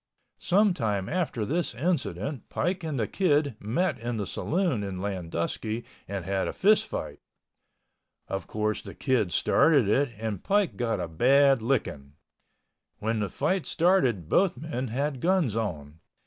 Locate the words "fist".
6.53-6.87